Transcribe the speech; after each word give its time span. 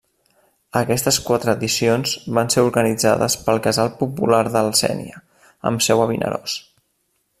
Aquestes 0.79 1.17
quatre 1.25 1.53
edicions 1.57 2.15
van 2.37 2.49
ser 2.55 2.63
organitzades 2.69 3.35
pel 3.49 3.61
Casal 3.67 3.93
Popular 4.01 4.41
del 4.57 4.73
Sénia, 4.81 5.23
amb 5.73 5.87
seu 5.91 6.03
a 6.07 6.09
Vinaròs. 6.15 6.57